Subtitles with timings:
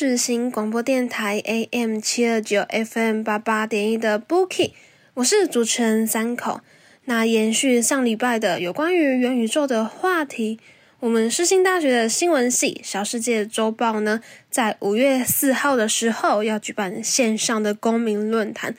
[0.00, 4.70] 世新广播电台 AM 七二九 FM 八八点一的 Bookie，
[5.14, 6.60] 我是主持人三口。
[7.06, 10.60] 那延续上礼拜的有关于元宇宙的话题，
[11.00, 18.76] 我们世新大学的新闻系小世界周报呢，在五月四号的时候要举办线上的公民论坛。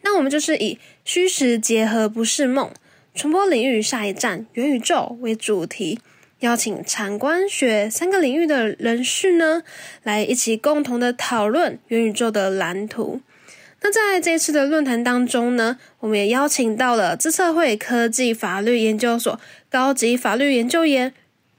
[0.00, 2.72] 那我们就是以虚实结合不是梦，
[3.14, 5.98] 传播领域下一站元宇宙为主题。
[6.42, 9.62] 邀请产官学三个领域的人士呢，
[10.02, 13.20] 来一起共同的讨论元宇宙的蓝图。
[13.80, 19.40] 那在这次的论坛当中呢，我们也邀请到了资策会科技法律研究所
[19.70, 21.14] 高级法律研究员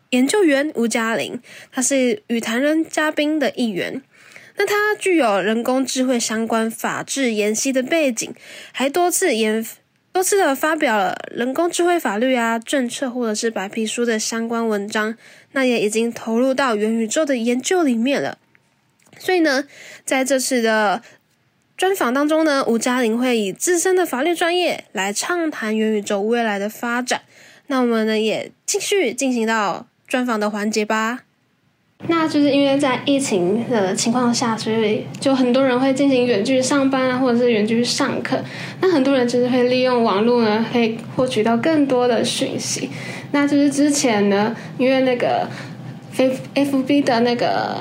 [0.10, 4.02] 研究员吴嘉玲，他是与谈人嘉宾的一员。
[4.58, 8.36] 那他具有人工智慧相关法治研析的背景，
[8.74, 9.66] 还多次研
[10.14, 15.18] 多次的发表了人工智慧法律啊、政策或者是白皮书的相关文章，
[15.54, 18.38] 那也已经投入到元宇宙的研究里面了。
[19.18, 19.66] 所以呢，
[20.06, 21.02] 在这次的
[21.76, 27.24] 专访当中呢，吴嘉玲会以自身的法律专业来畅谈元宇宙未来的发展。
[27.68, 31.22] 那我们呢，也继续进行到专访的环节吧。
[32.08, 38.38] 那就是因为在疫情的情况下，所以就很多人会进行远距上班啊，或者是远距上课。
[38.82, 42.90] 那很多人就是会利用网络呢，可以获取到更多的讯息。
[43.32, 45.48] 那就是之前呢，因为那个
[46.18, 47.78] F F B 的那个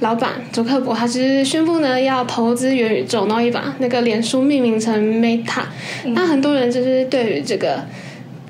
[0.00, 5.62] 老板祖克伯，他就是宣布呢要投资元宇宙，然后也把那个脸书命名成 Meta。
[6.04, 7.84] 那很多人就是对于这个。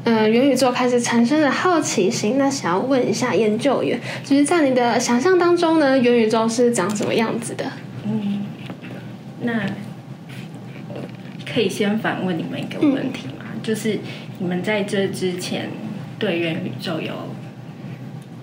[0.05, 2.39] 嗯，元宇宙开始产生了好奇心。
[2.39, 7.73] 那想要问一下研究员，就是在你的想象当中呢，元宇宙是长什么样子的？
[8.05, 8.47] 嗯，
[9.43, 9.67] 那
[11.53, 13.45] 可以先反问你们一个问题吗？
[13.63, 13.99] 就是
[14.39, 15.69] 你们在这之前
[16.19, 17.13] 对元宇宙有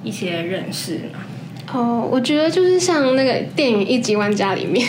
[0.03, 1.25] 一些认识吗？
[1.73, 4.87] 哦，我觉得就是像那个电影《一级玩家》里面。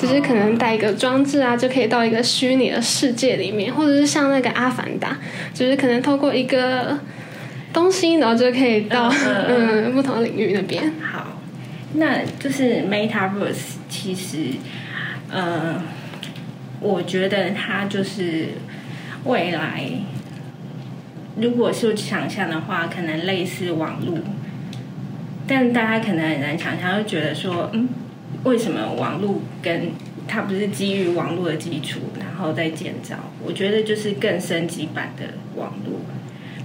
[0.00, 5.10] 只是可能带一个装置啊，就可以到一个虚拟的世界里面，或者是像那个《阿凡达》，
[5.52, 6.98] 就是可能透过一个
[7.70, 9.12] 东西，然后就可以到
[9.46, 10.90] 嗯不同领域那边。
[11.02, 11.38] 好，
[11.92, 14.46] 那就是 Metaverse，其实
[15.30, 15.82] 呃，
[16.80, 18.46] 我觉得它就是
[19.24, 19.84] 未来，
[21.36, 24.16] 如果是想象的话，可能类似网络，
[25.46, 27.86] 但大家可能很难想象，就觉得说，嗯。
[28.44, 29.90] 为什么网络跟
[30.26, 33.16] 它不是基于网络的基础，然后再建造？
[33.44, 35.24] 我觉得就是更升级版的
[35.56, 36.00] 网络。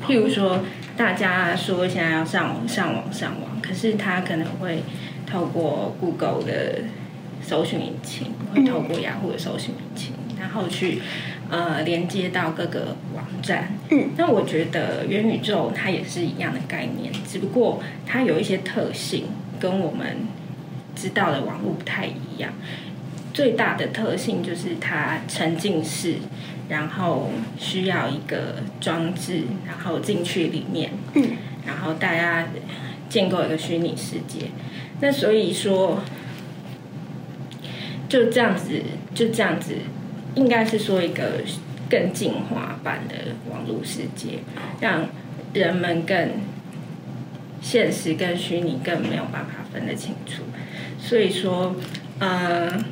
[0.07, 0.59] 譬如说，
[0.95, 4.83] 大家说现在要上网、上网、上网，可是它可能会
[5.25, 6.83] 透过 Google 的
[7.41, 11.01] 搜寻引擎，会透过雅虎的搜寻引擎，然后去
[11.49, 13.73] 呃连接到各个网站。
[13.89, 19.25] 嗯，那我觉得元宇宙它也是一样的概念，只不过它有一些特性
[19.59, 20.19] 跟我们。
[20.95, 22.53] 知道的网络不太一样，
[23.33, 26.15] 最大的特性就是它沉浸式，
[26.69, 31.23] 然后需要一个装置，然后进去里面，嗯，
[31.67, 32.47] 然后大家
[33.09, 34.47] 建构一个虚拟世界。
[35.01, 36.01] 那所以说，
[38.07, 38.81] 就这样子，
[39.13, 39.75] 就这样子，
[40.35, 41.41] 应该是说一个
[41.89, 43.15] 更进化版的
[43.51, 44.39] 网络世界，
[44.79, 45.09] 让
[45.53, 46.31] 人们更
[47.61, 50.43] 现实跟虚拟更没有办法分得清楚。
[51.07, 51.75] 所以说，
[52.17, 52.83] 呃，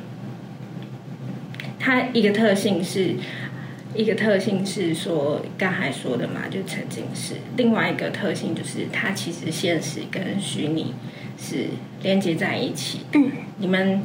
[1.80, 3.16] 它一个特性是，
[3.92, 7.34] 一个特性是说刚才说的嘛，就沉浸式。
[7.56, 10.94] 另外一个特性就是，它其实现实跟虚拟
[11.36, 11.66] 是
[12.04, 13.00] 连接在一起。
[13.14, 14.02] 嗯，你们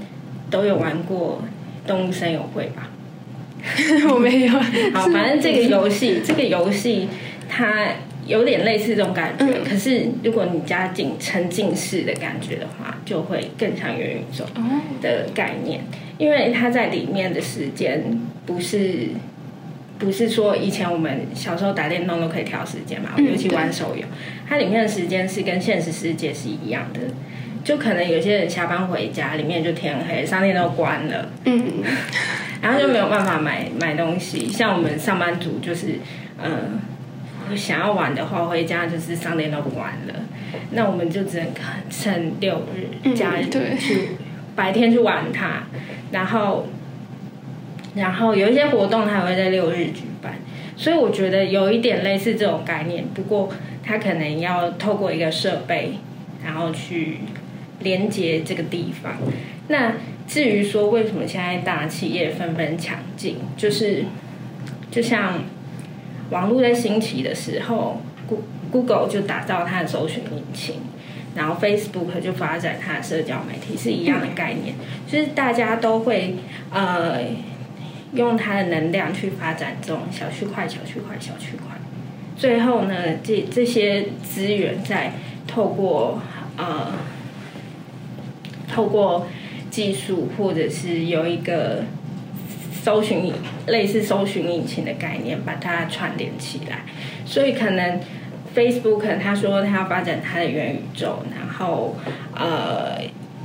[0.50, 1.44] 都有玩过
[1.85, 2.89] 动物森友会吧？
[4.11, 4.53] 我没有。
[4.91, 7.07] 好，反正这个游戏，这个游戏
[7.47, 7.89] 它。
[8.29, 14.45] 有点类似这种感觉，可是如果你加进沉浸式的感觉的话，就会更像元宇宙
[15.01, 15.81] 的概念。
[16.19, 18.03] 因为它在里面的时间
[18.45, 19.07] 不是
[19.97, 24.03] 不是说以前我们小时候打电动都可以调时间嘛，嗯尤其玩手游，
[24.47, 26.99] 它里面的时间是跟现实世界是一样的。
[27.63, 31.83] 就可能有些人下班回家，里面就天黑，商店都关了，嗯，
[32.63, 34.47] 然后就没有办法买买东西。
[34.47, 35.99] 像我们上班族就是，
[36.41, 36.49] 呃，
[37.56, 40.13] 想要玩的话，回家就是商店都关了，
[40.71, 41.47] 那我们就只能
[41.89, 43.77] 趁六日嗯假日对。
[43.77, 44.09] 去
[44.56, 45.63] 白天去玩它，
[46.12, 46.68] 然后
[47.95, 50.36] 然后有一些活动它还会在六日举办，
[50.75, 53.50] 所以我觉得有一点类似这种概念，不过
[53.83, 55.94] 它可能要透过一个设备，
[56.44, 57.19] 然后去
[57.80, 59.13] 连接这个地方。
[59.69, 59.94] 那
[60.27, 64.03] 至于说为什么现在大企业纷纷抢进，就是
[64.92, 65.44] 就像
[66.29, 70.75] 网络在兴起的时候，Goo-，Google 就打造它的搜寻引擎，
[71.35, 74.75] 然后 Facebook 就发展它的社交媒体，是一样的概念，
[75.07, 76.35] 就是大家都会
[76.71, 77.19] 呃
[78.13, 81.77] 用它的能量去发展这种小区块、小区块、小区块，
[82.35, 85.13] 最后呢，这这些资源再
[85.47, 86.21] 透过
[86.57, 86.93] 呃
[88.67, 89.27] 透过
[89.71, 91.83] 技术或者是有一个
[92.83, 93.33] 搜寻引
[93.67, 96.83] 类似搜寻引擎的概念，把它串联起来。
[97.25, 97.99] 所以可能
[98.55, 101.95] Facebook 他说他要发展他的元宇宙，然后
[102.35, 102.99] 呃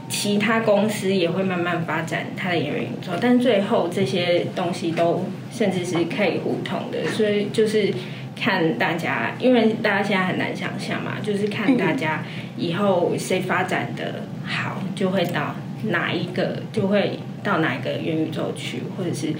[0.08, 7.92] 其他公司也会慢慢发展它的元宇宙，但最后这些东西都甚至是可以互通的，所以就是。
[8.36, 12.24] 看大家，因为大家现在很难想象嘛，就是看大家
[12.56, 15.54] 以后谁发展的好，就会到
[15.84, 19.32] 哪一个，就会到哪一个元宇宙去，或者是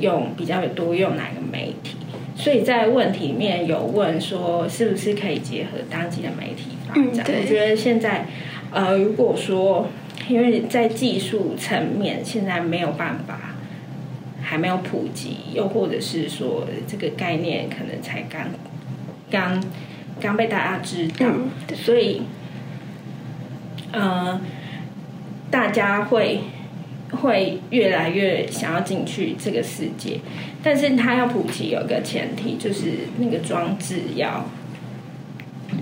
[0.00, 1.96] 用比较多用哪个媒体。
[2.36, 7.24] 所以在问题里面有问说，是不是可以结合当今的媒体发展？
[7.26, 8.26] 嗯我觉得现在，
[8.70, 9.88] 呃，如果说
[10.28, 13.38] 因为在技术层面现在没有办法。
[14.48, 18.42] 还没有普及，又或者是说这个概念可能才刚
[19.28, 19.60] 刚
[20.20, 22.22] 刚被大家知道，嗯所以
[23.90, 24.40] 呃，
[25.50, 26.42] 大家会
[27.12, 30.18] 会越来越想要进去这个世界，
[30.62, 34.44] 但是它要普及有一个前提，就是那个装置要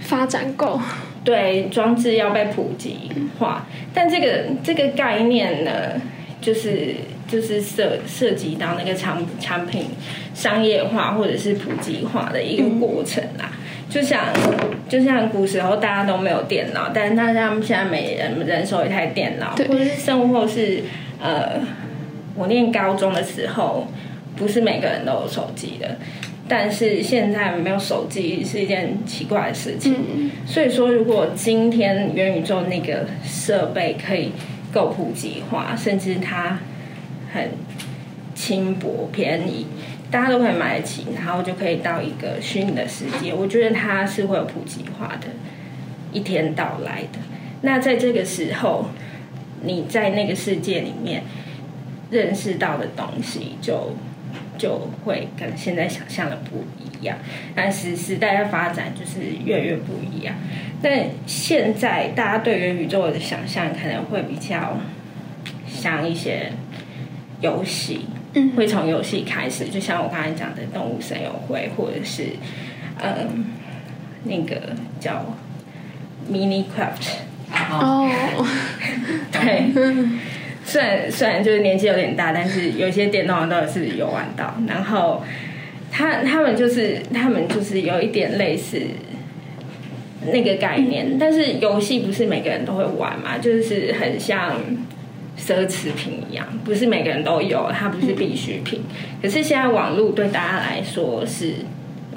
[0.00, 0.80] 发展够，
[1.24, 6.00] 对装置要被普及化，但这个这个概念呢，
[6.40, 6.94] 就是
[7.26, 9.86] 就是涉涉及到那个产产品
[10.34, 13.50] 商业化或者是普及化的一个过程啦。
[13.88, 14.24] 就像
[14.88, 20.82] 就像古时候大家都没有电脑，但是大家现在每人人手一台电脑，或者是生活是
[21.24, 21.58] 呃，
[22.34, 23.86] 我念高中的时候，
[24.36, 25.96] 不是每个人都有手机的。
[26.46, 34.32] 但是现在没有手机是一件奇怪的事情，嗯所以说，如果今天元宇宙那个设备可以
[34.70, 36.58] 够普及化，甚至它
[37.32, 37.48] 很
[38.34, 39.66] 轻薄便宜，
[40.10, 45.28] 大家都可以买得起，然后就可以到一个虚拟的世界，我觉得它是会有普及化的
[46.12, 47.18] 一天到来的。
[47.62, 48.90] 那在这个时候，
[49.64, 51.22] 你在那个世界里面
[52.10, 53.94] 认识到的东西就。
[54.56, 57.18] 就会跟现在想象的不一样，
[57.56, 60.36] 但是时代的发展就是越来越不一样。
[60.80, 64.78] 但现在大家对元宇宙的想象可能会比较
[65.66, 66.52] 像一些
[67.40, 72.28] 游戏，嗯会从游戏开始，就像我刚才讲的《动物森友会》，或者是
[73.02, 73.46] 嗯
[74.22, 75.34] 那个叫
[76.30, 77.08] Mini Craft，
[77.70, 78.10] 哦，
[79.32, 79.72] 对。
[80.66, 84.54] 虽然虽然就是年纪有点大，但是有些电动都是有玩到。
[84.66, 85.22] 然后
[85.92, 88.80] 他他们就是他们就是有一点类似
[90.32, 94.54] 那个概念，但是游戏不是每个人都会玩嘛，就是很像
[95.38, 98.82] 奢侈品一样，不是每个人都有，它不是必需品。
[99.20, 101.52] 可是现在网络对大家来说是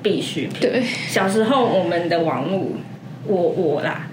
[0.01, 0.61] 必需品。
[0.61, 2.71] 对，小时候我们的网络，
[3.25, 4.06] 我我啦。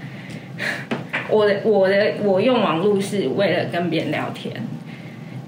[1.31, 4.55] 我的我的我用网络是为了跟别人聊天，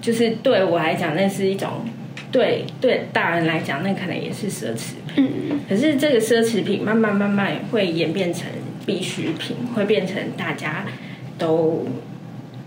[0.01, 1.85] 就是对我来讲，那是一种
[2.33, 5.17] 对对大人来讲，那可能也是奢侈品。
[5.17, 8.47] 嗯可是这个奢侈品慢慢慢慢会演变成
[8.85, 10.85] 必需品，会变成大家
[11.37, 11.87] 都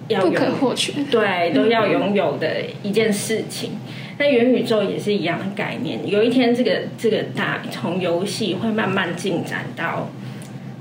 [0.09, 3.71] 要不可或缺，对都要拥有的一件事情。
[4.17, 10.09] 那元宇宙也是一样的概念，有一天这个这个大从游戏会慢慢进展到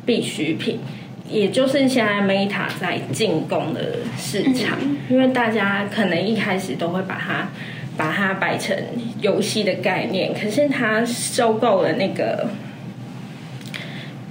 [0.05, 0.81] 必需品。
[1.29, 7.49] 也就是现在 Meta 在进攻的市场，因为大家可能一开始都会把它
[7.97, 8.77] 把它摆成
[9.21, 12.49] 游戏的概念，可是它收购了那个，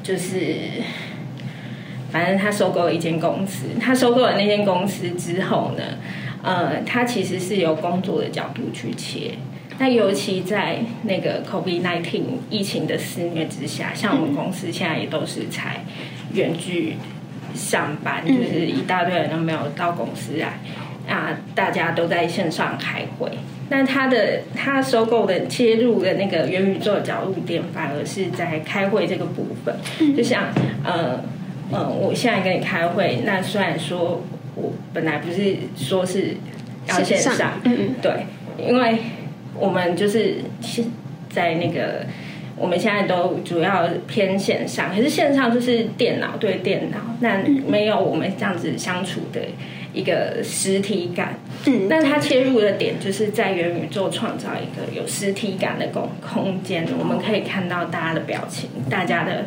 [0.01, 0.55] 就是
[2.11, 5.83] 反正他收购了一间公司，他收购了那间公司之后呢，
[6.41, 9.31] 呃，它其实是由工作的角度去切。
[9.79, 15.83] 那尤其在那个 COVID-19 疫情的肆虐之下，像我们公司现在也都是采
[16.33, 16.95] 远距
[17.55, 20.59] 上班，就是一大堆人都没有到公司来，
[21.07, 23.29] 啊，大家都在线上开会。
[23.69, 29.75] 那他的他收购的切入的那个元宇宙的角度点，反而是在开会这个部分。
[30.15, 30.45] 就像
[30.83, 31.23] 呃
[31.71, 34.23] 呃，我现在跟你开会，那虽然说
[34.55, 36.37] 我本来不是说是
[36.87, 38.25] 要线线上上，嗯嗯对，
[38.57, 38.99] 因为
[39.55, 40.85] 我们就是现
[41.29, 42.05] 在那个。
[42.57, 47.37] 我们现在都主要偏线上，可是线上就是电脑对电脑，那
[47.67, 49.41] 没有我们这样子相处的
[49.93, 51.35] 一个实体感。
[51.65, 59.45] 嗯，那它切入的点就是在元宇宙创造一个有实体感的空空间，我们可以看到大家的表情、大家的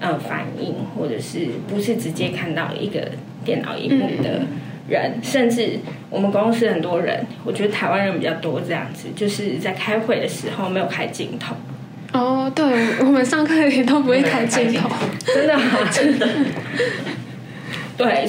[0.00, 3.08] 呃反应，或者是不是直接看到一个
[3.44, 4.42] 电脑荧幕的
[4.88, 5.78] 人，甚至
[6.10, 11.56] 我们公司很多人，我觉得台湾人比较多这样子，就是在开会的时候没有开镜头，
[12.12, 12.64] 哦，对，
[13.00, 14.88] 我们上课也都不会开镜头，
[15.24, 15.62] 真的啊？
[15.90, 16.28] 真的。
[17.96, 18.28] 对，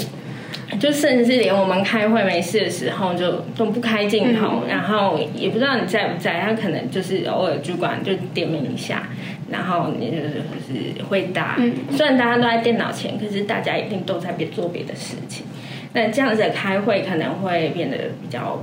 [0.79, 9.03] 就甚至连我们开会没事的时候，就都不开镜头，然后也不知道你在不在，他可能就是偶尔主管就点名一下，
[9.49, 11.57] 然后你就是就是回答。
[11.91, 15.45] 虽然大家都在电脑前，可是大家一定都在别做别的事情。
[15.93, 18.61] 那这样子的开会可能会变得比较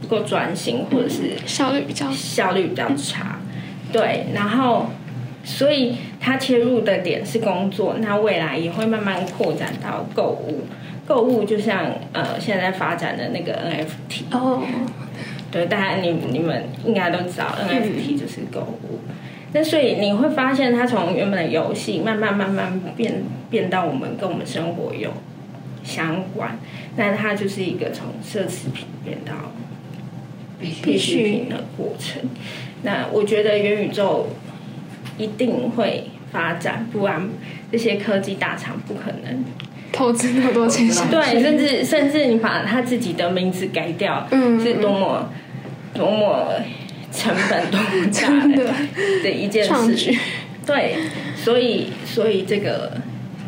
[0.00, 3.38] 不够专心，或者是效率比较效率比较差。
[3.92, 4.86] 对，然后
[5.44, 10.64] 所以他切入的点是工作，那未来也会慢慢扩展到购物。
[11.06, 14.62] 购物就像呃现在发展的那个 NFT，哦，
[15.50, 18.98] 对，大家你你们应该都知道 NFT 就是购物。
[19.54, 25.10] 那所以你会发现，它从原本的游戏慢慢慢慢变变到我们跟我们生活有
[25.82, 26.58] 相关，
[26.96, 29.32] 那它就是一个从奢侈品变到
[30.60, 32.20] 必需品的过程。
[32.82, 34.28] 那我觉得元宇宙
[35.16, 37.28] 一定会发展，不然
[37.72, 39.44] 这些科技大厂不可能。
[39.90, 45.30] 投资那么多钱，对，甚至甚至你把他自己的名字改掉，嗯是多么
[45.94, 46.52] 多么
[47.10, 48.70] 成本多么大的
[49.22, 50.14] 的一件事。
[50.66, 50.96] 对，
[51.34, 52.92] 所以所以这个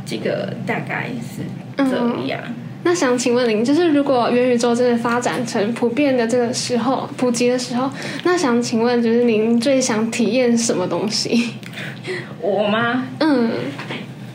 [0.06, 1.42] 这个大概是
[1.76, 2.40] 这样。
[2.82, 7.90] 那想请问您，就是如果元宇宙真的发展成普遍的这个时候，普及的时候，
[8.24, 11.50] 那想请问，就是您最想体验什么东西？
[12.40, 13.06] 我吗？
[13.18, 13.50] 嗯，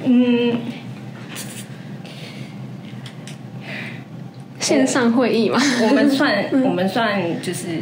[0.03, 0.57] 嗯，
[4.59, 5.59] 线上会议嘛？
[5.89, 7.79] 我们算我们算就是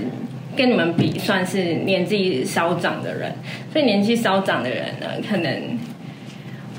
[0.55, 3.35] 跟你们比，算是年纪稍长的人，
[3.71, 5.77] 所以年纪稍长的人呢，可能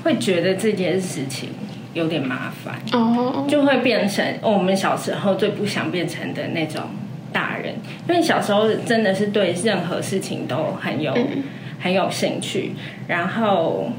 [0.03, 1.49] 会觉得这件事情
[1.95, 2.75] 有点麻烦。
[2.93, 6.83] 哦，就会变成、哦我们小时候最不想变成的那种
[7.33, 7.73] 大人，
[8.07, 11.11] 因为小时候真的是对任何事情都很有、
[11.79, 12.73] 很有兴趣，
[13.07, 13.89] 然后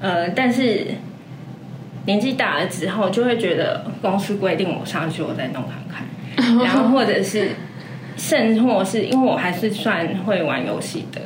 [0.00, 0.86] 呃，但是
[2.06, 7.50] 年纪大了之后，就会觉得公司规定我上去，我再弄看看， 然后或者是
[8.16, 11.20] 甚或是因为我还是算会玩游戏的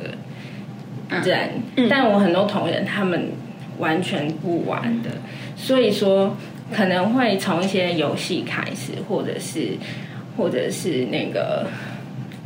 [1.23, 3.31] 人，但我很多同仁他们
[3.79, 5.09] 完全不玩的，
[5.55, 6.35] 所以说
[6.73, 9.77] 可能会从一些游戏开始，或者是
[10.37, 11.67] 或者是那个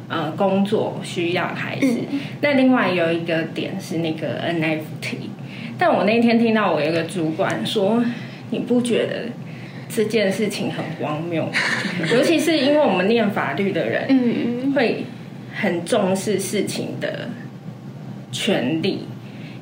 [0.08, 2.00] 呃工作需要开始。
[2.42, 5.16] 那另外有一个点是那个 NFT，
[5.78, 8.04] 但我那天听到我有一个主管说，
[8.50, 9.30] 你不觉得？
[9.92, 11.50] 这件事情很荒谬，
[12.14, 15.04] 尤其是因为我们念法律的人，嗯，会
[15.52, 17.28] 很重视事情的
[18.32, 19.08] 权利，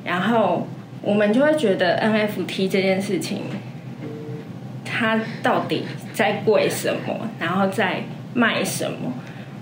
[0.04, 0.68] 然后
[1.02, 3.42] 我们就会觉得 NFT 这件事情，
[4.84, 8.02] 它到底在贵什么，然后在
[8.34, 9.12] 卖什么，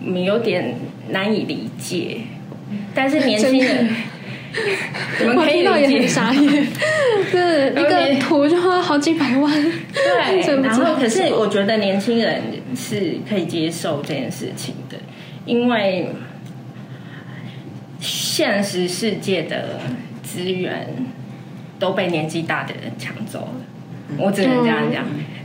[0.05, 0.75] 我们有点
[1.11, 2.19] 难以理解。
[2.95, 3.89] 但是年轻人，
[5.21, 6.09] 你们可以到也很。
[6.09, 6.67] 傻眼，
[7.31, 9.53] 这一个图就花好几百万，
[9.93, 12.43] 对， 然后可是我觉得年轻人
[12.75, 14.97] 是可以接受这件事情的，
[15.45, 16.09] 因为
[18.01, 19.81] 现实世界的
[20.23, 20.89] 资源
[21.79, 25.05] 都被年纪大的人抢走了，我只能这样讲。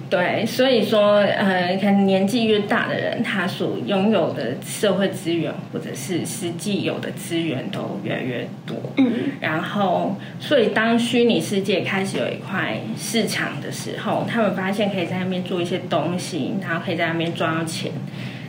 [0.09, 8.75] 对，所以说，呃，可能年纪越大的人，他所拥有的社会资源或者是实际有的资源都越来越多。
[8.97, 17.93] 嗯，然后，所以当虚拟世界开始有一块市场的时候，他们发现可以在那边做一些东西，然后可以在那边赚到钱。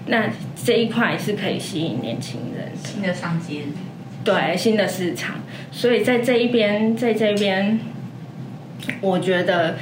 [0.06, 0.24] 那
[0.56, 2.76] 这一块是可以吸引年轻人的。
[2.88, 3.66] 新的商机，
[4.24, 5.36] 对新的市场，
[5.70, 7.80] 所以在这一边，在这边，
[9.00, 9.76] 我觉得，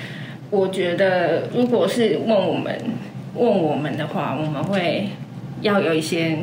[0.51, 2.79] 我觉得，如果是问我们
[3.35, 5.09] 问我们的话，我们会
[5.61, 6.39] 要有一些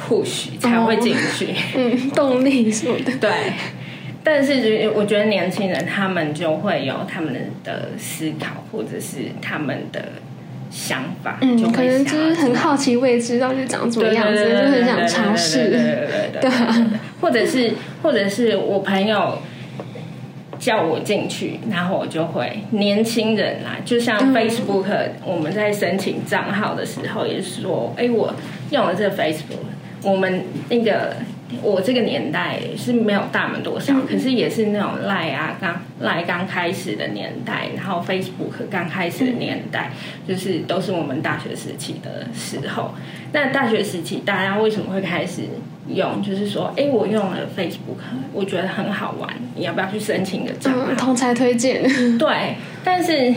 [0.00, 1.48] push 才会进去。
[1.76, 3.16] 嗯，动力什么的。
[3.18, 3.30] 对，
[4.24, 10.12] 但是我觉得年轻人他们就会有他们的思考，或者是他们的
[10.72, 15.70] 想法，嗯，就可能就是很好奇，未知到底长什么样子，就很想尝试。
[15.70, 16.50] 对对对
[17.20, 19.38] 或者是或者是我朋友。
[20.58, 24.84] 叫我进去，然后我就会年轻人啦，就像嗯 Facebook，、
[25.26, 28.32] 我们在申请账号的时候也是说，哎，我
[28.70, 29.58] 用了这个 Facebook，
[30.04, 31.16] 我们那个
[31.60, 39.90] 我这个年代是没有大门多少，可是也是那种赖啊刚赖刚开始的年代，然后 Facebook 刚开始的年代，
[40.26, 42.94] 就是都是我们大学时期的时候。
[43.32, 45.42] 那大学时期大家为什么会开始
[45.88, 46.22] 用？
[46.22, 47.96] 就是说，哎，我用了 Facebook，
[48.32, 50.86] 我觉得很好玩，你要不要去申请个账号？
[50.88, 51.82] 嗯，同才推荐。
[52.18, 53.34] 对，但是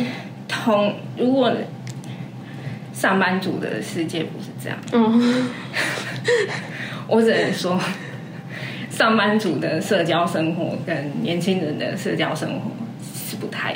[0.48, 1.52] 同如果
[2.94, 5.50] 上班族的世界不是这样，嗯，
[7.08, 7.80] 我只能说，
[8.90, 12.72] 上班族的社交生活跟年轻人的社交生活
[13.04, 13.76] 是不太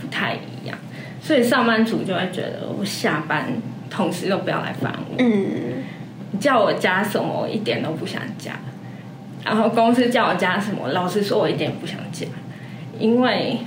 [0.00, 0.78] 不太一样，
[1.20, 3.46] 所以上班族就会觉得我下班
[3.90, 5.82] 同事都不要来烦我，嗯，
[6.30, 8.52] 你叫我加什么我一点都不想加，
[9.44, 12.26] 然后公司叫我加什么，老实说我一点也不想加，
[12.98, 13.58] 因为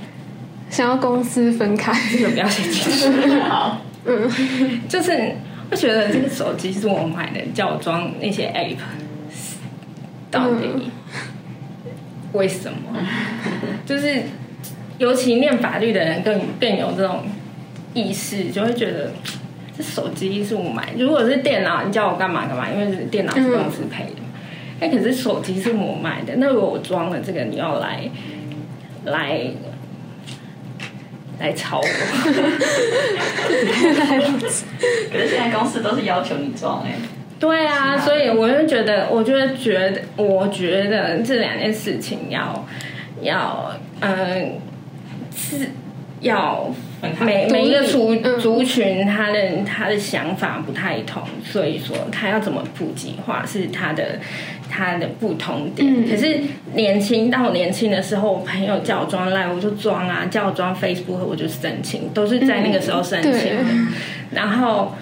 [0.70, 1.92] 想要公司分开。
[2.10, 3.38] 这个不要写进去。
[3.46, 3.80] 好，
[4.88, 5.36] 就是
[5.70, 8.76] 我觉得这个手机是我买的，叫我装那些 app，
[10.30, 10.90] 到底
[12.32, 12.78] 为什么？
[13.84, 14.22] 就是
[14.98, 17.24] 尤其念法律的人更更有这种
[17.94, 19.12] 意识，就会觉得
[19.76, 20.94] 这手机是我买。
[20.98, 24.16] 如果是电脑，你叫我干嘛干嘛，因为是电脑是公司配的。
[24.78, 28.08] 哎、可是手机是我买的，那如果我装了这个，你要来
[29.04, 29.40] 来
[31.38, 31.86] 来吵我？
[35.12, 36.92] 可是现在公司都是要求你装哎、
[37.38, 42.66] 对啊，所以我就觉得，我就会觉得，我觉得这两件事情要
[43.20, 44.60] 要嗯、
[45.34, 45.68] 是
[46.20, 46.70] 要
[47.20, 48.38] 每每一个族嗯。
[48.40, 54.18] 族群他的他的想法不太同，所以说他要怎么普及化是他的
[54.70, 55.86] 他的不同点。
[55.88, 56.40] 嗯可是
[56.74, 63.38] 年轻到年轻的时候，我朋友叫我装 Line 我就装啊，叫我装 Facebook 我就申请，都是在那个时候申请的。
[63.38, 63.64] 对
[64.32, 64.94] 然后，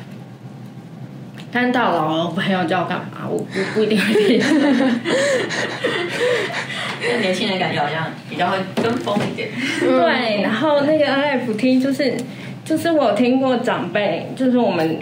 [1.51, 4.41] 但到老了，我朋友叫我干嘛，我不不一定会听。
[7.07, 9.49] 那年轻人感觉好像比较会跟风一点。
[9.81, 12.15] 对，然后那个 NFT 就是
[12.65, 14.99] 就是我有听过长辈，就是我们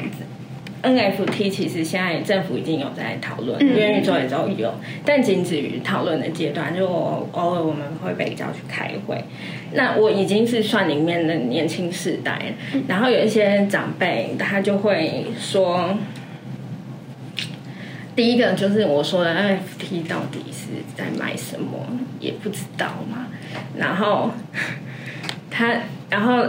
[0.83, 6.75] NFT 其实现在政府已经有在讨论，嗯元宇宙也都有，但仅止于讨论的阶段。
[6.77, 9.25] 就我偶尔我们会被叫去开会，
[9.73, 15.97] 那我已经是算里面的年轻世代了，然后有一些长辈他就会说。
[18.15, 21.79] 第一个就是我说的 NFT 到底是在卖什么，
[22.21, 23.29] 也不知道嘛。
[23.75, 24.31] 然后
[25.51, 25.75] 他，
[26.11, 26.45] 然后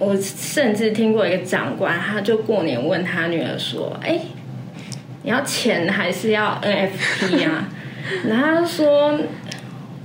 [0.00, 4.18] 我甚至听过一个长官，他就过年问他女儿说：“哎，
[5.22, 7.68] 你要钱还是要 NFT 啊？”
[8.26, 9.20] 然后他就说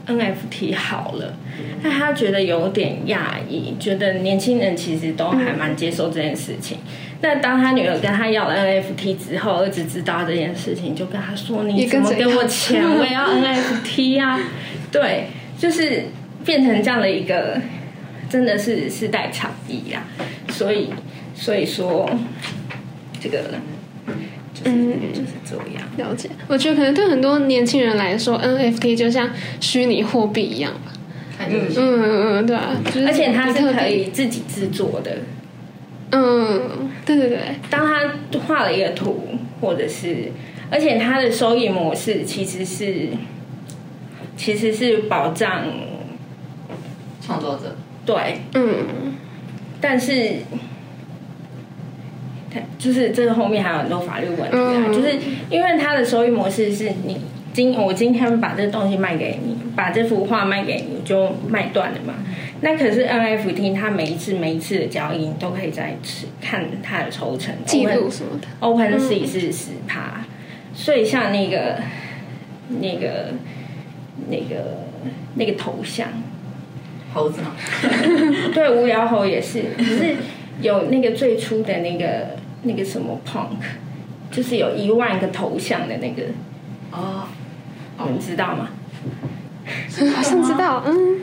[0.06, 1.34] NFT 好了，
[1.82, 6.80] 但他觉得有点讶异，觉得年轻人其实都还蛮接受这件事情。
[7.22, 12.84] 那当他女儿跟他要了 NFT 之后，儿子知道这件事情，就跟他说：“你怎么给我钱？
[12.84, 14.38] 我也要 NFT 啊！”
[14.92, 15.28] 对，
[15.58, 16.04] 就是
[16.44, 17.60] 变成这样的一个，
[18.30, 20.04] 真的是世代差异啦。
[20.50, 20.90] 所以，
[21.36, 22.10] 所以说
[23.20, 23.40] 这个
[24.54, 25.86] 就是、嗯就是这样。
[25.98, 30.94] 了解，我觉得可能对很多年轻人来说，NFT 就像虚拟货币一样吧。
[31.40, 35.18] 嗯嗯嗯，对啊，就是而且它是可以自己制作的。
[36.12, 39.28] 嗯，对对对，当他画了一个图，
[39.60, 40.32] 或者是，
[40.70, 43.10] 而且他的收益模式其实是，
[44.38, 45.66] 其实是保障
[47.22, 49.16] 创作者，对，嗯。
[49.82, 50.38] 但是，
[52.52, 54.94] 它就是这个后面还有很多法律问题啊，嗯。
[54.94, 55.18] 就是
[55.50, 57.22] 因为它的收益模式是你
[57.54, 62.14] 今我今天把这东西卖给你，把这幅画卖给你就卖断了嘛。
[62.62, 70.26] 那可是 NFT 它每一次每一次的交易，你都可以在吃看它的抽成记录什么的，Open Sea 是十趴，
[70.74, 71.78] 所以像那个
[72.80, 73.34] 那个
[74.30, 74.88] 那个
[75.36, 76.08] 那个头像，
[77.16, 77.52] 猴子嘛，
[78.54, 80.16] 对，无聊猴也是，可是
[80.62, 83.64] 有那个最初的那个那个什么 Punk，
[84.30, 86.24] 就是有一万个头像的那个，
[86.92, 87.24] 哦，
[88.04, 88.70] 你们知道吗？
[90.14, 91.22] 好像知道，嗯。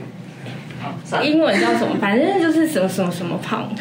[1.23, 1.95] 英文叫什么？
[2.01, 3.79] 反正就是什么什么什么 Punk，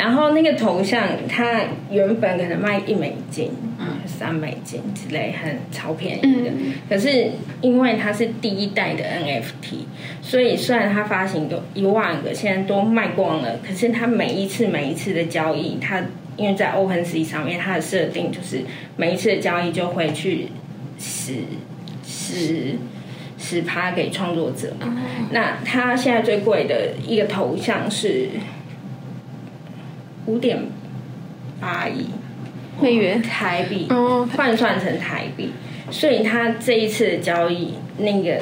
[0.00, 1.60] 然后那个头像，它
[1.90, 3.50] 原本可能卖一美金、
[4.06, 6.50] 三美金之类，很超便宜的。
[6.88, 9.84] 可是因为它是第一代的 NFT，
[10.22, 16.02] 所以虽然它发行有一万个，现在都卖光了，可是它每一次每一次的交易，它
[16.38, 18.62] 因为在 OpenSea 上面，它的设定就是
[18.96, 20.48] 每一次的交易就会去
[20.98, 21.34] 十
[22.02, 22.76] 十
[23.36, 24.96] 十趴给创作者嘛。
[25.30, 28.30] 那它现在最贵的一个头像是
[30.30, 30.58] 五点
[31.60, 32.06] 八亿
[32.80, 34.28] 美元台币，哦。
[34.36, 35.50] 换算成台币，
[35.90, 38.40] 所以他这一次的交易，那个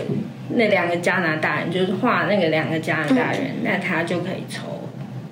[0.50, 4.88] 那两个加拿大人就是画那个两个加拿大人，那他就可以抽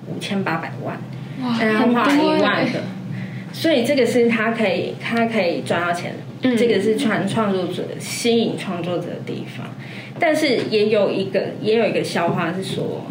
[0.07, 0.97] 五千八百万，
[1.43, 2.79] 哇，然后画一万欸个，
[3.53, 6.17] 所以这个是他可以他可以赚到钱的。
[6.41, 6.57] 嗯。
[6.57, 9.67] 这个是创创作者吸引创作者的地方，
[10.19, 13.05] 但是也有一个也有一个笑话是说，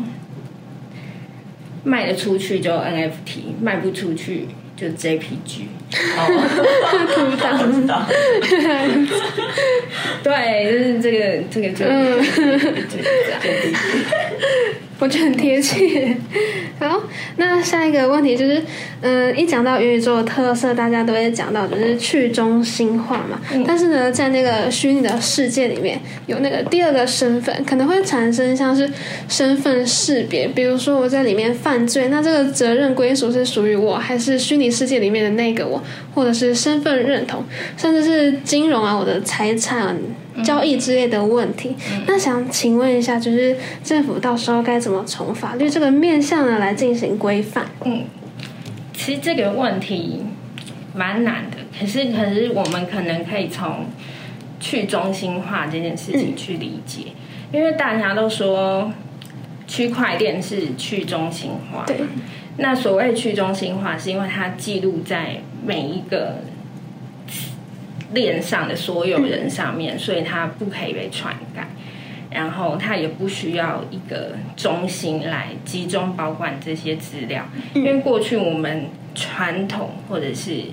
[1.86, 5.68] 卖得出去就 NFT，卖不出去就 JPG。
[6.18, 6.26] 哦，
[7.14, 8.02] 图档我知道，
[10.24, 12.50] 对，就是这个这个就、嗯就这
[13.30, 13.38] 样。
[14.98, 16.16] 我觉得很贴切。
[16.80, 17.02] 好，
[17.36, 18.62] 那下一个问题就是，
[19.00, 23.40] 嗯、一讲到元宇宙的特色，大家都会讲到就是去中心化嘛。
[23.66, 28.90] 但是呢，在那个虚拟的世界里面，有那个第二个身份，可能会产生像是
[29.28, 35.82] 身份识别，比如说我在里面犯罪，那这个责任归属是属于我，还是虚拟世界里面的那个我，
[36.14, 37.44] 或者是身份认同，
[37.76, 39.96] 甚至是金融啊，我的财产。
[40.44, 41.74] 交易之类的问题，
[42.06, 47.66] 那想请问一下，就是政府到时候该怎么从法律这个面向呢来进行规范？
[47.84, 48.04] 嗯，
[48.92, 50.22] 其实这个问题
[50.94, 53.86] 蛮难的，可是可是我们可能可以从
[54.60, 57.12] 去中心化这件事情去理解，
[57.52, 58.90] 因为大家都说
[59.66, 61.96] 区块链是去中心化对，
[62.58, 66.36] 那所谓去中心化，是因为它记录在每一个
[68.12, 71.66] 链上的所有人上面，所以它不可以被篡改。
[72.28, 80.64] 然后它也不需要一个中心来集中保管这些资料，因为过去我们传统或者是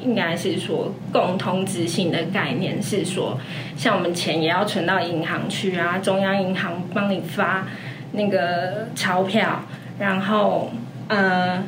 [0.00, 3.38] 应该是说共通知性的概念是说，
[3.76, 7.66] 像我们钱也要存到银行去啊，中央银行帮你发
[8.12, 9.64] 那个钞票，
[9.98, 10.70] 然后
[11.08, 11.64] 呃。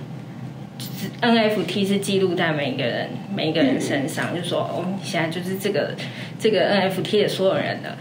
[1.21, 5.95] NFT 是记录在每个人每一个人身上，就说哦，你现在就是这个
[6.39, 7.97] 这个 NFT 的所有人的，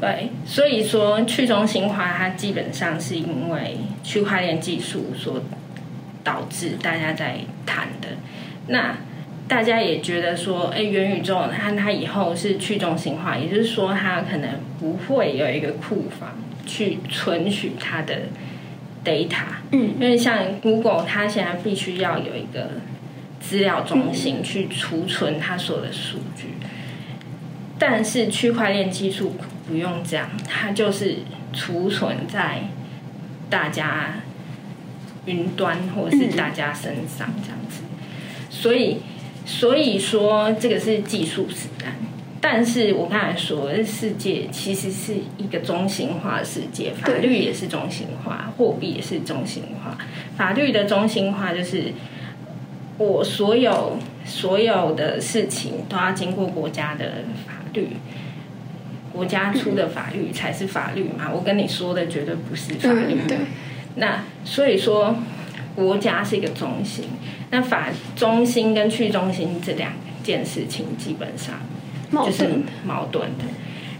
[0.00, 5.42] 对，所以说去中心化它基本上是因为区块链技术所
[6.24, 8.08] 导致大家在谈的。
[8.66, 8.96] 那
[9.46, 18.22] 大家也觉得说，哎，元宇宙它它以后是去中心化，也就是说它可能不会有一个库房去存取它的
[19.04, 19.44] data。
[19.72, 22.72] 嗯，因为像 Google，它现在必须要有一个
[23.40, 26.54] 资料中心去储存它所有的数据。
[27.78, 29.36] 但是区块链技术
[29.68, 31.18] 不用这样，它就是
[31.52, 32.62] 储存在
[33.48, 34.14] 大家
[35.26, 37.82] 云端或者是大家身上这样子。
[38.50, 38.98] 所以，
[39.46, 41.94] 所以说这个是技术实战。
[42.40, 49.98] 但是我刚才说，这世界其实是一个中心化的世界，法律也是中心化，货币也是中心化。
[50.36, 51.92] 法律的中心化就是
[52.96, 57.88] 我所有所有的事情都要经过国家的法律，
[59.12, 61.30] 国家出的法律才是法律嘛。
[61.34, 63.16] 我跟你说的绝对不是法律。
[63.20, 63.38] 嗯，对，
[63.96, 65.16] 那所以说，
[65.74, 67.06] 国家是一个中心，
[67.50, 71.54] 那法中心跟去中心这两件事情基本上
[72.12, 73.44] 就是矛盾矛盾的。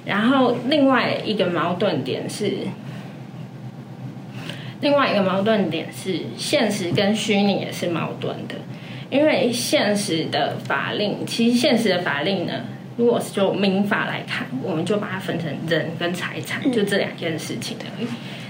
[0.05, 2.53] 然后另外一个矛盾点是，
[4.81, 8.55] 另外一个矛盾点是现实跟虚拟也是矛盾的，
[9.11, 12.65] 因为现实的法令，其实现实的法令呢，
[12.97, 18.07] 如果是就民法来看，我们就把它分成人跟财产，就这两件事情而已。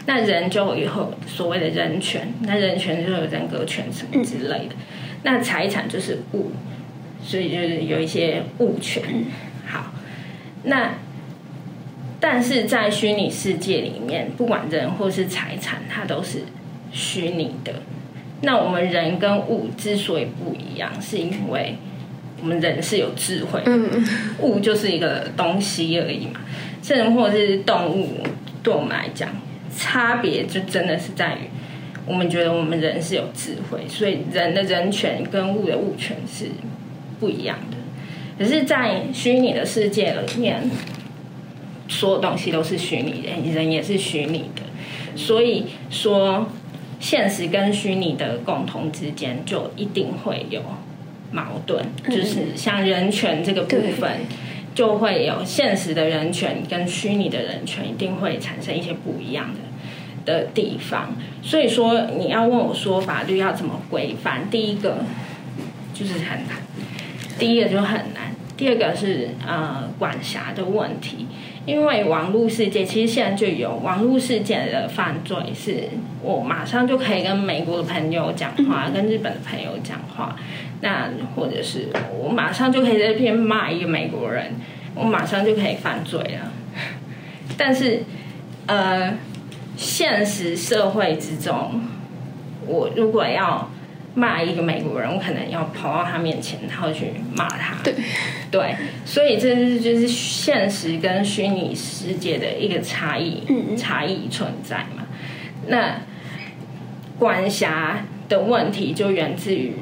[0.06, 4.76] 那人就以后所谓的人权，那人权就有人格权什么之类的。
[5.24, 6.52] 那财产就是物，
[7.20, 9.02] 所以就是有一些物权。
[9.68, 9.92] 好，
[10.64, 10.94] 那
[12.18, 16.44] 但是在虚拟世界里面，不管人或是财产，它都是
[16.90, 17.74] 虚拟的。
[18.42, 21.76] 那我们人跟物之所以不一样，是因为
[22.40, 24.04] 我们人是有智慧，嗯，
[24.40, 26.40] 物就是一个东西而已嘛。
[26.88, 28.08] 人或者是动物，
[28.62, 29.28] 对我们来讲，
[29.76, 31.50] 差别就真的是在于，
[32.06, 36.46] 我们觉得我们人是有智慧，所以人的人权跟物的物权是
[37.20, 37.76] 不一样的。
[38.38, 40.70] 可是，在虚拟的世界里面，
[41.88, 44.62] 所有东西都是虚拟的，人也是虚拟的。
[45.16, 46.48] 所以说，
[47.00, 50.62] 现实跟虚拟的共同之间就一定会有
[51.32, 54.20] 矛盾，就是像人权这个部分，
[54.74, 59.60] 就会有现实的人权跟虚拟的人权一定会产生一些不一样的。
[60.24, 64.98] 的地方，所以说你要问我说法律要怎么规范，第一个
[65.94, 66.58] 就是很难，
[67.38, 68.17] 第一个就很难，
[68.58, 71.26] 第二个是呃管辖的问题，
[71.64, 75.84] 因为网络世界其实现在就有网络世界的犯罪，是
[76.22, 80.36] 我马上就可以跟美国的朋友讲话，跟日本的朋友讲话，
[80.82, 81.88] 那或者是
[82.20, 84.52] 我马上就可以在这边骂一个美国人，
[84.94, 86.52] 我马上就可以犯罪了，
[87.56, 88.02] 但是
[88.66, 89.14] 呃。
[89.76, 91.80] 现实社会之中，
[92.66, 93.70] 我如果要
[94.18, 97.76] 骂一个美国人，我可能要跑到他面前，然后去骂他。
[97.84, 97.94] 对，
[98.50, 103.44] 对，所以这是就是现实跟虚拟世界的一个差异，
[103.76, 105.06] 差异存在嘛。
[105.68, 106.00] 那
[107.18, 109.72] 管辖的问题就源自于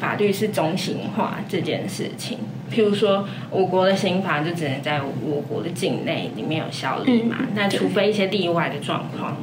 [0.00, 2.38] 法律是中心化这件事情。
[2.72, 7.36] 譬如说，我国的刑法就只能在我国的境内里面有效力嘛？
[7.54, 9.36] 那除非一些例外的状况，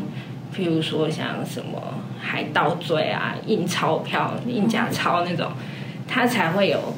[0.52, 1.80] 譬如说像什么
[2.20, 5.52] 海盗罪啊、印钞票、印假钞那种，
[6.08, 6.94] 它才会有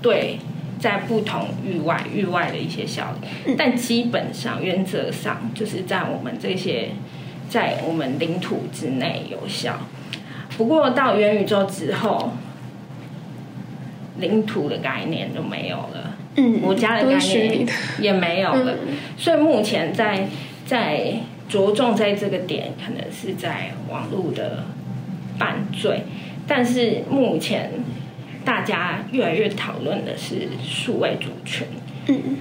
[0.00, 0.38] 对
[0.78, 3.54] 在不同域外域外的一些效力。
[3.56, 6.90] 但基本上原则上就是在我们这些
[7.48, 9.78] 在我们领土之内有效。
[10.56, 12.32] 不过到元宇宙之后。
[14.18, 17.66] 领土的概念就没有了，嗯，国家的概念
[17.98, 18.74] 也没有了，
[19.16, 20.28] 所以目前在
[20.66, 21.14] 在
[21.52, 24.64] 着重在这个点，可能是在网络的
[25.38, 26.04] 犯罪，
[26.48, 27.70] 但是目前
[28.42, 31.66] 大家越来越讨论的是数位主权，
[32.06, 32.38] 嗯，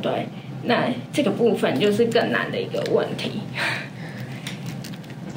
[0.00, 0.28] 对，
[0.62, 3.40] 那这个部分就是更难的一个问题。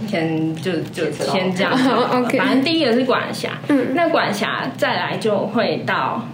[0.08, 1.76] 先就就先这样，
[2.38, 3.96] 反正第一个是管辖，嗯。
[3.96, 6.28] 那管辖再来就会到，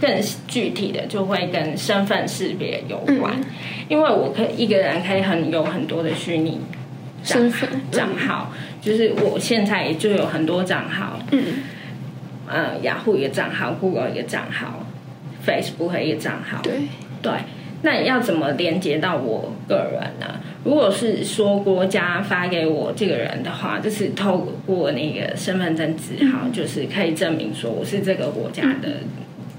[0.00, 3.34] 更具体的就会跟身份识别有关，
[3.88, 6.60] 因为我可以一个人可以很有很多的虚拟
[7.22, 11.42] 身份账号，就是我现在也就有很多账号，嗯，
[12.46, 14.86] 呃，雅虎一个账号，Google 一个账号
[15.44, 16.74] ，Facebook 一个账号，对。
[17.20, 17.32] 对。
[17.80, 20.40] 那要怎么连接到我个人呢？
[20.64, 28.94] 如果是说国家发给我这个人的话，就是透过那个身份证字号，就是可以证明说我是这个国家的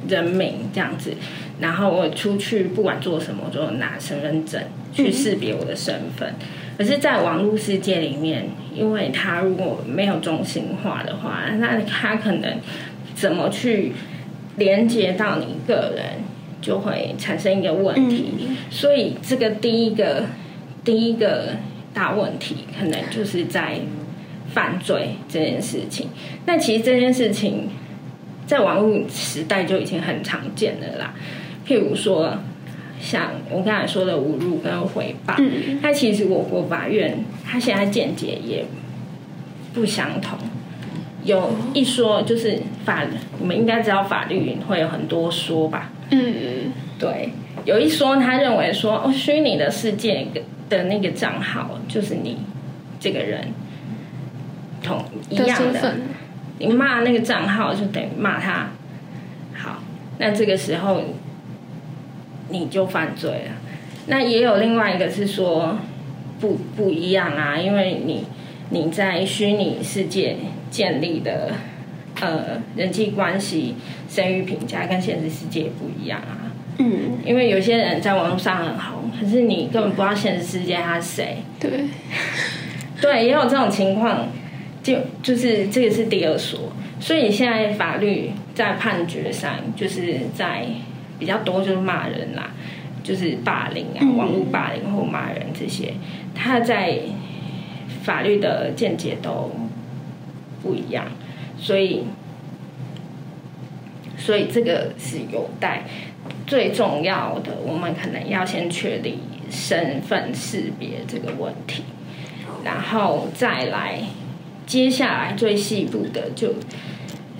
[0.07, 1.13] 人名这样子。
[1.59, 4.61] 然后我出去不管做什么，我就拿身份证
[4.93, 6.33] 去识别我的身份。
[6.77, 12.57] 可是，在网络世界里面，因为它如果没有中心化的话，那它可能
[13.13, 13.91] 怎么去
[14.55, 16.05] 连接到你个人？
[16.61, 18.33] 就会产生一个问题，
[18.69, 20.25] 所以这个第一个
[20.83, 21.55] 第一个
[21.93, 23.79] 大问题，可能就是在
[24.51, 26.09] 犯罪这件事情。
[26.45, 27.69] 那其实这件事情
[28.49, 31.13] 在网络时代就已经很常见了啦。
[31.67, 32.33] 譬如说，
[32.99, 35.35] 像我刚才说的侮辱跟诽谤，
[35.83, 38.65] 它其实我国法院它现在见解也
[39.71, 40.39] 不相同。
[41.23, 43.05] 有一说就是法，
[43.39, 45.91] 你们应该知道法律会有很多说吧。
[46.09, 47.29] 嗯，对，
[47.65, 50.25] 有一说，他认为说，哦，虚拟的世界
[50.69, 52.39] 的那个账号就是你
[52.99, 53.49] 这个人
[54.81, 55.97] 同一样的，
[56.59, 58.69] 你骂那个账号就等于骂他。
[59.55, 59.81] 好，
[60.19, 61.01] 那这个时候
[62.49, 63.51] 你就犯罪了。
[64.07, 65.77] 那也有另外一个是说
[66.39, 68.25] 不不一样啊，因为你
[68.69, 70.35] 你在虚拟世界
[70.69, 71.51] 建立的。
[72.21, 73.75] 呃，人际关系、
[74.09, 76.51] 声誉评价跟现实世界不一样啊。
[76.77, 81.37] 嗯，因为有些人在网络上很红，可是你根本不知道现实世界他是谁。
[81.57, 81.85] 对，
[82.99, 84.27] 对，也有这种情况。
[84.89, 86.59] 就就是这个是第二说，
[86.99, 90.65] 所以现在法律在判决上，就是在
[91.19, 92.49] 比较多就是骂人啦，
[93.03, 95.93] 就是霸凌啊，网络霸凌或骂人这些，
[96.33, 96.97] 他在
[98.01, 99.51] 法律的见解都
[100.63, 101.05] 不一样。
[101.59, 102.05] 所以，
[104.17, 105.83] 所以这个是有待
[106.47, 109.19] 最重要的，我们可能要先确立
[109.51, 111.83] 身份识别这个问题，
[112.63, 113.99] 然后再来
[114.69, 116.53] 接下来最细部的，就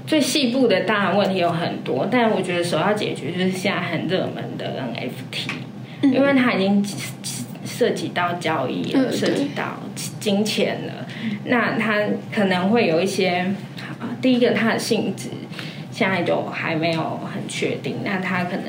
[0.08, 6.84] 最细部的当然问题有很多，但我觉得首要解决就是现在很热门的 NFT，因为它已经
[7.64, 9.80] 涉及到交易了，涉及到
[10.20, 11.06] 金钱了，
[11.46, 12.00] 那它
[12.34, 13.46] 可能会有一些。
[14.22, 15.30] 第一个，它的性质
[15.92, 17.98] 现在就还没有很确定。
[18.04, 18.66] 那它可能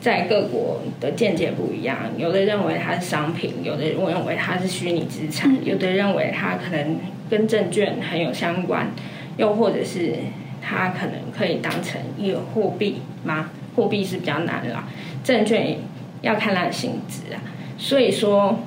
[0.00, 6.98] 在各国的见解不一样，有的认为它是商品，有的我认为它是虚拟资产，有的认为它可能
[7.30, 8.90] 跟证券很有相关，
[9.36, 10.14] 又或者是
[10.60, 13.50] 它可能可以当成一个货币吗？
[13.74, 14.84] 货币是比较难啦，
[15.22, 15.78] 证券
[16.22, 17.40] 要看它的性质啊，
[17.78, 18.60] 所以说。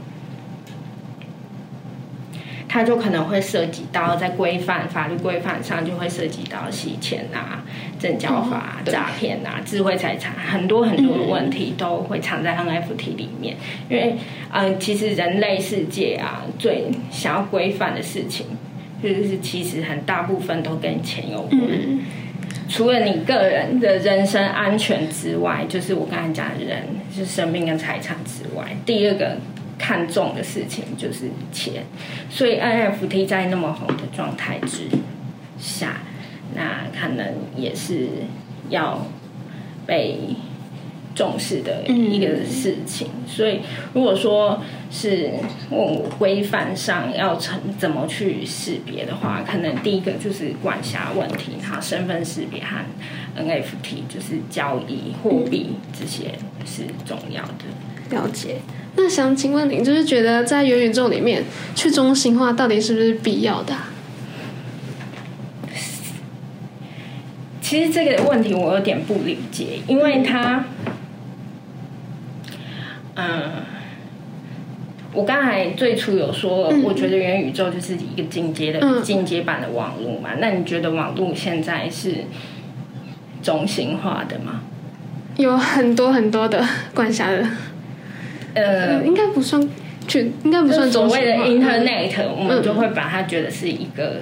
[2.72, 7.66] 它就可能会涉及到在规范法律规范上，就会涉及到洗钱啊、
[8.00, 13.56] 证交法、诈骗啊、智慧财产，很多很多的问题都会藏在 NFT 里面。
[13.90, 14.16] 因为，
[14.54, 18.46] 嗯，其实人类世界啊，最想要规范的事情，
[19.02, 21.60] 就是其实很大部分都跟钱有关。
[22.70, 29.38] 除了你个人的人身安全之外，就是我刚才讲的人，就是生命跟财产之外，第二个。
[29.80, 31.86] 看重的事情就是钱，
[32.30, 34.84] 所以 NFT 在那么红的状态之
[35.58, 36.02] 下，
[36.54, 38.10] 那可能也是
[38.70, 39.08] 要
[39.88, 40.20] 被
[41.16, 43.08] 重视的一个事情。
[43.26, 43.62] 所以，
[43.94, 44.62] 如果说
[44.92, 45.32] 是
[45.70, 52.86] 问我规范上要成怎么去识别的话，可能第一个就是管辖问题，它身份识别和
[53.38, 56.34] NFT 就是交易货币这些
[56.66, 57.66] 是重要的。
[58.10, 58.58] 了解。
[58.96, 61.44] 那想请问您，就是觉得在元宇宙里面
[61.76, 63.74] 去中心化到底是不是必要的？
[67.62, 70.66] 其实这个问题我有点不理解，因为它，
[73.14, 73.52] 嗯，
[75.14, 80.32] 我刚才最初有说，我觉得元宇宙就是一个进阶的进阶版的网络嘛。
[80.40, 82.16] 那你觉得网络现在是
[83.44, 84.62] 中心化的吗？
[85.38, 87.46] 有很多很多的管辖的。
[88.56, 89.62] 呃，应该不算，
[90.08, 94.22] 全应该不算所谓的 Internet，我们就会把它觉得是一个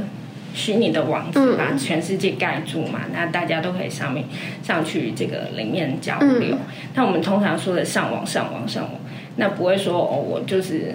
[0.53, 3.01] 虚拟的网址，把全世界盖住嘛。
[3.13, 4.25] 那大家都可以上面
[4.61, 6.57] 上去这个里面交流。
[6.93, 8.93] 那我们通常说的上网、上网、上网，
[9.37, 10.93] 那不会说哦，我就是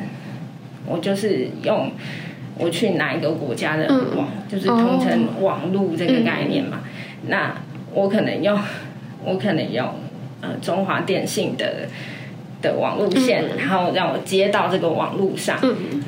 [0.85, 1.91] 我就是用
[2.59, 6.81] 我去哪一个国家的网，就是通称网络这个概念嘛。
[7.29, 7.55] 那
[7.95, 8.61] 我可能用
[9.25, 9.95] 我可能用
[10.43, 11.89] 呃中华电信的。
[12.63, 15.59] 的网路线，然后让我接到这个网路上。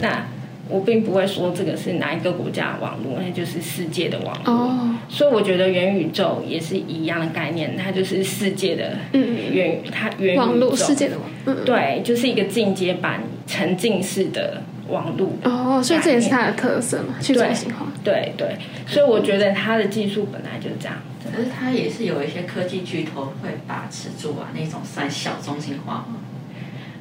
[0.00, 0.26] 那
[0.66, 4.96] 我并不会说这个是哪一个国家的网络，那就是世界的网络。
[5.10, 15.36] 所以我觉得元宇宙也是一样的概念，它就是世界的元，它元网络世界的网，对，就是一个进阶版沉浸式的网路。
[15.44, 17.86] 哦，所以这也是它的特色嘛，去中心化。
[18.02, 20.96] 对对，所以我觉得它的技术本来就这样。
[21.22, 26.16] 可是它也是有一些科技巨头会把持住啊，那种算小中心化吗？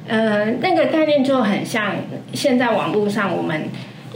[0.06, 1.94] 呃，那个概念就很像
[2.34, 3.68] 现在网络上我们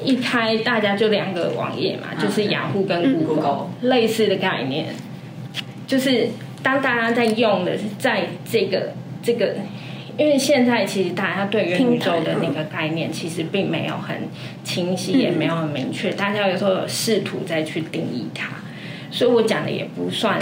[0.04, 4.88] 一开大家就两个网页嘛，就是雅虎跟 Google 类似的概念，
[5.86, 6.28] 就是
[6.62, 9.54] 当大家在用的是在这个这个，
[10.18, 14.28] 因为现在其实大家对元宇宙的那个概念其实并没有很
[14.62, 18.50] 清晰，也没有很明确，大家有时候有试图再去定义它，
[19.10, 20.38] 所以我讲的也不算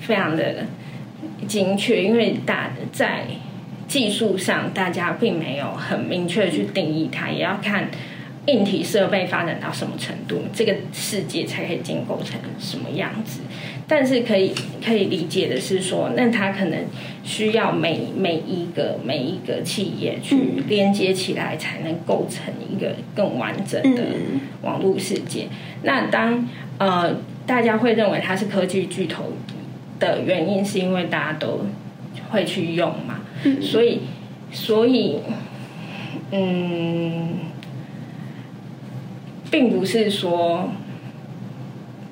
[0.00, 0.66] 非常的
[1.46, 3.26] 精确，因为大在。
[3.92, 7.90] 技术上，大家并没有很明确去定义它，也要看
[8.46, 13.42] 硬体设备发展到什么程度，这个世界才可以建构成什么样子。
[13.86, 16.86] 但是可以可以理解的是说，那它可能
[17.22, 24.02] 需要每每一个每一个企业去连接起来，才能构成一个更完整的
[24.62, 25.48] 网络世界。
[25.82, 29.34] 那当呃大家会认为它是科技巨头
[30.00, 31.66] 的原因，是因为大家都
[32.30, 33.20] 会去用嘛？
[33.60, 34.00] 所以，
[34.52, 35.18] 所以，
[36.30, 37.40] 嗯，
[39.50, 40.68] 并不是说，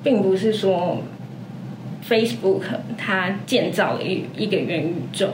[0.03, 1.01] 并不是说
[2.05, 2.63] ，Facebook
[2.97, 5.29] 它建造了一一个元宇宙，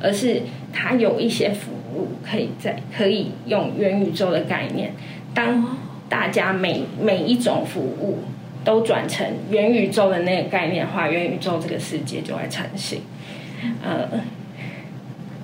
[0.00, 4.92] 而是它有一些服务可以在可以用元宇宙的概念。
[5.34, 5.76] 当
[6.08, 8.18] 大家每每一种服务
[8.62, 13.00] 都转成元宇宙的那个概念的话，元宇宙这个世界就会成型。
[13.82, 14.08] 呃。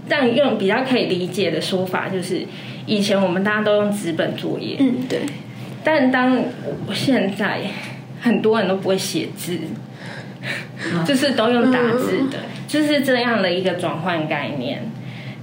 [0.08, 2.46] 但用比较可以理解的说法，就是
[2.86, 5.20] 以前我们大家都用纸本作业，嗯，对。
[5.82, 6.42] 但当
[6.92, 7.60] 现在
[8.20, 9.58] 很多人都不会写字，
[11.04, 14.82] 就是都用打字的，就是这样的一个转换概念。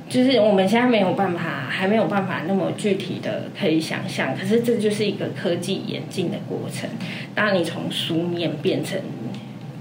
[0.10, 1.40] 就是我们现在没有办法，
[1.70, 4.36] 还没有办法那么具体的可以想象。
[4.38, 6.90] 可是这就是一个科技演进的过程。
[7.34, 9.00] 当你从书面变成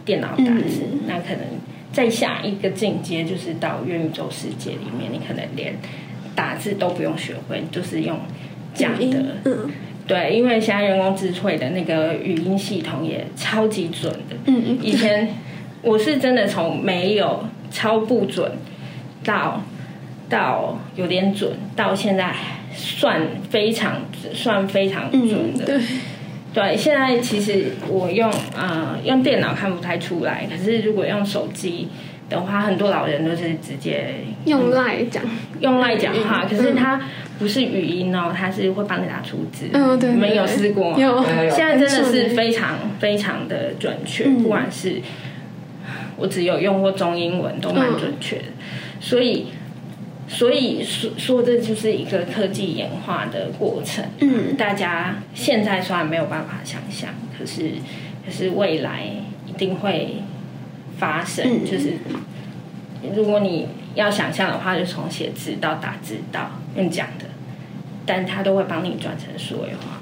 [0.04, 1.40] 电脑打字，那可能。
[1.92, 5.74] 再下一个进阶，就是到元宇宙世界里面，你可能连
[6.34, 8.18] 打字都不用学会，就是用
[8.72, 9.36] 讲的。
[9.44, 9.70] 嗯，
[10.06, 14.36] 对，因为现在人工智慧的那个语音系统也超级准的。
[14.46, 14.78] 嗯嗯。
[14.82, 15.28] 以前
[15.82, 18.50] 我是真的从没有超不准，
[19.22, 19.62] 到
[20.30, 22.34] 到有点准，到现在
[22.74, 23.20] 算
[23.50, 24.00] 非常
[24.32, 25.66] 算非常准的。
[25.66, 25.80] 对。
[26.52, 31.88] 对，现在其实我用呃用电脑看不太出来，可是如果用手机
[32.28, 35.22] 的话，很多老人都是直接用赖讲，
[35.60, 37.00] 用赖讲话，嗯可是它
[37.38, 39.66] 不是语音哦，它是会帮你打出字。
[39.72, 40.98] 嗯对你们有试过吗？
[40.98, 45.00] 有现在真的是非常非常的准确，嗯不管是
[46.16, 48.44] 我只有用过中英文，都蛮准确的。
[49.00, 49.46] 所以，
[50.32, 54.02] 所以说说这就是一个科技演化的过程。
[54.20, 57.72] 嗯大家现在虽然没有办法想象，可是
[58.24, 59.04] 可是未来
[59.46, 60.22] 一定会
[60.98, 61.44] 发生。
[61.46, 61.98] 嗯就是
[63.14, 67.26] 如果你要想象的话，就从写字到打字到用讲的，
[68.06, 70.00] 但他都会帮你转成数位化，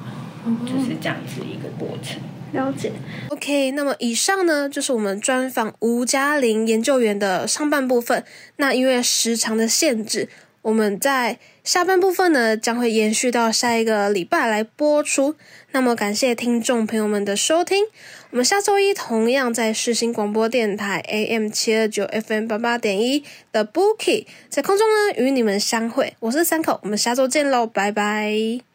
[0.64, 2.20] 就是这样子一个过程。
[2.52, 2.92] 了解。
[3.28, 8.24] OK，那么以上呢就是我们专访吴嘉玲研究员的上半部分。
[8.56, 10.28] 那因为时长的限制，
[10.62, 15.36] 我们在下半部分呢将会延续到下一个礼拜来播出。
[15.72, 17.84] 那么感谢听众朋友们的收听，
[18.30, 26.14] 我们下周一同样在世新广播电台 AM 七二九 FM 八八点一的 Bookie 在空中呢与你们相会。
[26.18, 28.69] 我是三口，我们下周见喽，拜拜。